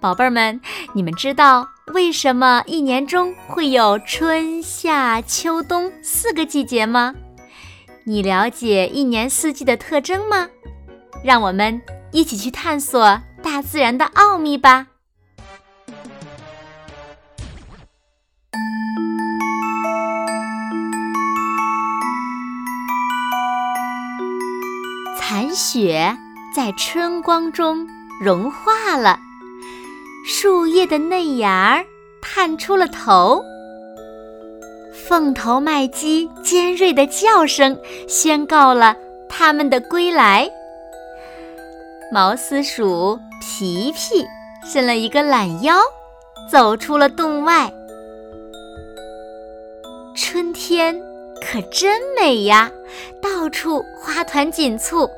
[0.00, 0.60] 宝贝儿们，
[0.92, 1.68] 你们知道？
[1.92, 7.14] 为什么一年中会有春夏秋冬四个季节吗？
[8.04, 10.48] 你了解一年四季的特征吗？
[11.24, 11.80] 让我们
[12.12, 14.86] 一起去探索大自然的奥秘吧！
[25.18, 26.16] 残雪
[26.54, 27.86] 在春光中
[28.22, 29.18] 融化了。
[30.40, 31.84] 树叶的嫩芽儿
[32.22, 33.44] 探出了头，
[34.94, 38.96] 凤头麦鸡尖锐的叫声宣告了
[39.28, 40.48] 它们的归来。
[42.12, 44.24] 毛丝鼠皮皮
[44.64, 45.76] 伸了一个懒腰，
[46.48, 47.68] 走出了洞外。
[50.14, 50.96] 春天
[51.42, 52.70] 可真美呀，
[53.20, 55.10] 到处花团锦簇。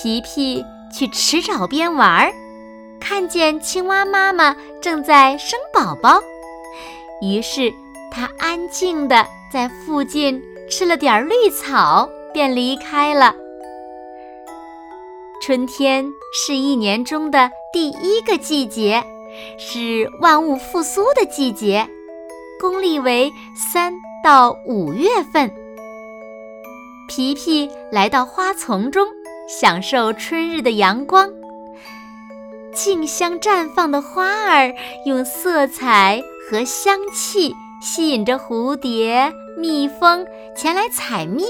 [0.00, 0.64] 皮皮
[0.96, 2.32] 去池沼边玩儿。
[3.06, 6.22] 看见青蛙妈妈正在生宝宝，
[7.20, 7.70] 于是
[8.10, 13.34] 它安静地在附近吃了点绿草，便离开了。
[15.42, 19.04] 春天是一年中的第一个季节，
[19.58, 21.86] 是万物复苏的季节，
[22.58, 23.92] 公历为三
[24.24, 25.54] 到五月份。
[27.06, 29.06] 皮皮来到花丛中，
[29.46, 31.30] 享受春日的阳光。
[32.84, 34.74] 竞相绽放的花儿，
[35.06, 41.44] 用色彩和香气吸引着蝴蝶、蜜蜂前来采蜜。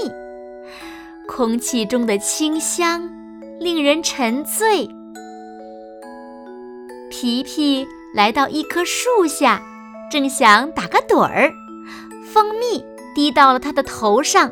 [1.27, 3.09] 空气中的清香
[3.59, 4.89] 令人沉醉。
[7.09, 9.61] 皮皮来到一棵树下，
[10.09, 11.51] 正想打个盹儿，
[12.31, 12.81] 蜂蜜
[13.13, 14.49] 滴到了他的头上。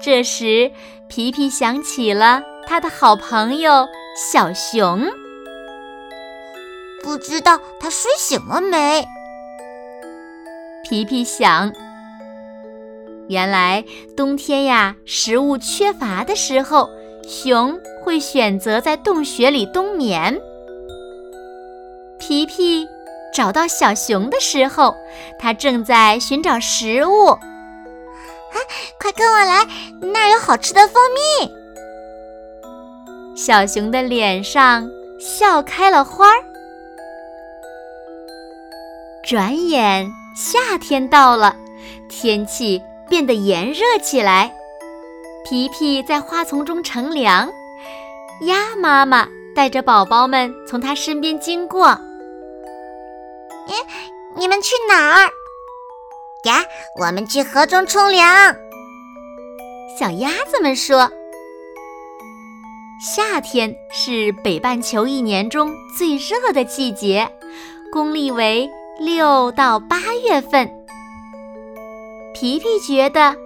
[0.00, 0.70] 这时，
[1.06, 3.86] 皮皮想起了他的好朋友。
[4.20, 5.06] 小熊
[7.04, 9.06] 不知道他睡醒了没？
[10.82, 11.72] 皮皮想，
[13.28, 13.84] 原来
[14.16, 16.90] 冬天呀，食物缺乏的时候，
[17.28, 20.40] 熊会选择在洞穴里冬眠。
[22.18, 22.88] 皮皮
[23.32, 24.96] 找到小熊的时候，
[25.38, 27.26] 它正在寻找食物。
[27.28, 27.38] 啊，
[29.00, 29.64] 快跟我来，
[30.00, 31.57] 那儿有好吃的蜂蜜。
[33.38, 34.90] 小熊的脸上
[35.20, 36.42] 笑开了花儿。
[39.22, 41.54] 转眼夏天到了，
[42.08, 44.52] 天气变得炎热起来。
[45.48, 47.48] 皮皮在花丛中乘凉，
[48.40, 51.96] 鸭妈妈带着宝宝们从它身边经过。
[53.68, 53.74] 你
[54.34, 55.30] 你们去哪儿？
[56.42, 56.64] 呀，
[56.98, 58.52] 我们去河中冲凉。
[59.96, 61.08] 小鸭子们说。
[63.00, 67.30] 夏天是北半球一年中最热的季节，
[67.92, 70.68] 公历为六到八月份。
[72.34, 73.36] 皮皮觉得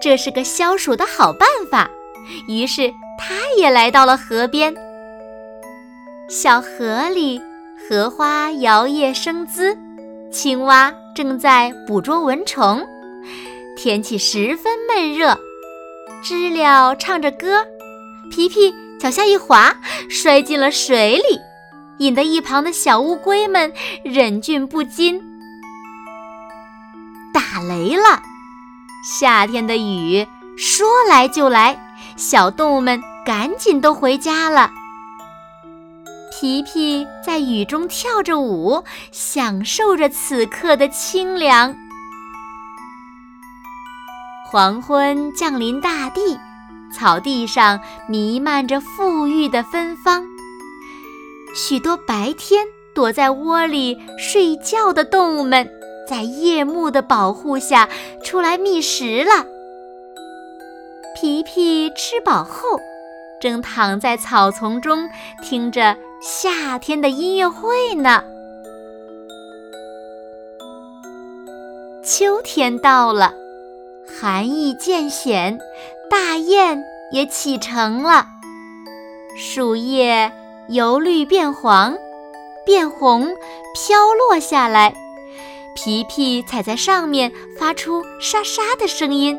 [0.00, 1.90] 这是个消暑的好办法，
[2.46, 4.72] 于是他也来到了河边。
[6.28, 7.42] 小河里，
[7.88, 9.76] 荷花摇曳生姿，
[10.30, 12.86] 青蛙正在捕捉蚊虫。
[13.76, 15.36] 天气十分闷热，
[16.22, 17.66] 知了唱着歌，
[18.30, 18.72] 皮皮。
[19.02, 19.74] 脚下一滑，
[20.08, 21.40] 摔进了水里，
[21.98, 23.72] 引得一旁的小乌龟们
[24.04, 25.20] 忍俊不禁。
[27.34, 28.22] 打雷了，
[29.04, 30.24] 夏天的雨
[30.56, 31.76] 说来就来，
[32.16, 34.70] 小动物们赶紧都回家了。
[36.30, 41.74] 皮皮在雨中跳着舞，享受着此刻的清凉。
[44.48, 46.38] 黄昏降临大地。
[47.02, 50.24] 草地上弥漫着馥郁的芬芳，
[51.52, 52.64] 许多白天
[52.94, 55.68] 躲在窝里睡觉的动物们，
[56.08, 57.88] 在夜幕的保护下
[58.22, 59.44] 出来觅食了。
[61.16, 62.78] 皮皮吃饱后，
[63.40, 65.10] 正躺在草丛中
[65.42, 68.22] 听着夏天的音乐会呢。
[72.04, 73.34] 秋天到了，
[74.06, 75.58] 寒意渐显。
[76.10, 78.26] 大雁也启程了，
[79.36, 80.32] 树叶
[80.68, 81.96] 由绿变黄，
[82.64, 83.36] 变红，
[83.74, 84.94] 飘落下来。
[85.74, 89.38] 皮皮踩在上面，发出沙沙的声音。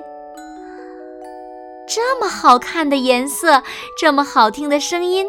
[1.87, 3.61] 这么好看的颜色，
[3.99, 5.25] 这么好听的声音，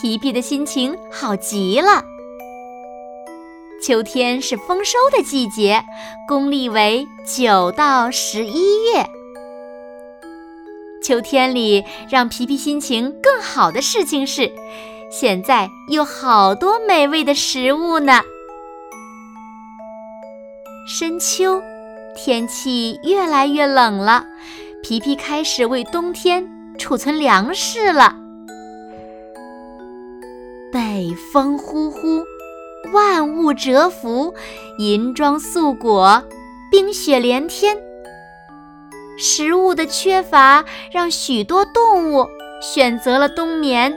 [0.00, 2.04] 皮皮的心情好极了。
[3.82, 5.84] 秋天是丰收的季节，
[6.28, 9.15] 公历为九到十一月。
[11.06, 14.50] 秋天里让皮皮心情更好的事情是，
[15.08, 18.22] 现在有好多美味的食物呢。
[20.88, 21.62] 深秋，
[22.16, 24.26] 天气越来越冷了。
[24.82, 26.44] 皮皮开始为冬天
[26.76, 28.16] 储存粮食了。
[30.72, 32.24] 北风呼呼，
[32.92, 34.34] 万物蛰伏，
[34.80, 36.24] 银装素裹，
[36.68, 37.85] 冰雪连天。
[39.16, 42.26] 食物的缺乏让许多动物
[42.60, 43.96] 选择了冬眠。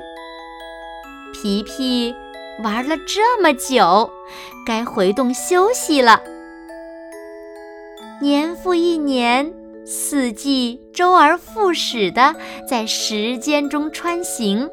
[1.33, 2.15] 皮皮
[2.63, 4.09] 玩了这么久，
[4.65, 6.21] 该回洞休息了。
[8.21, 9.53] 年复一年。
[9.91, 12.35] 四季周而复始的
[12.67, 14.69] 在时间中穿行。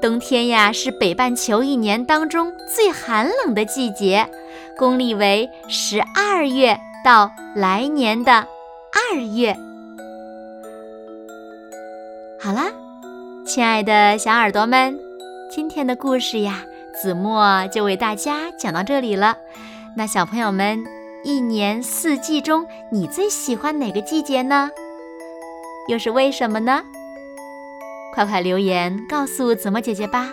[0.00, 4.28] 冬天呀，是北半球一年当中最寒冷的季节，
[4.76, 8.48] 公历为十二月到来年的
[8.92, 9.56] 二月。
[12.38, 12.70] 好啦，
[13.46, 14.98] 亲爱的小耳朵们，
[15.50, 16.62] 今天的故事呀，
[17.00, 19.36] 子墨就为大家讲到这里了。
[19.96, 20.84] 那小朋友们。
[21.24, 24.68] 一年四季中，你最喜欢哪个季节呢？
[25.86, 26.82] 又是为什么呢？
[28.12, 30.32] 快快留言告诉子墨姐姐吧。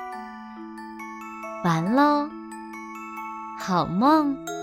[1.63, 2.27] 完喽，
[3.59, 4.60] 好梦。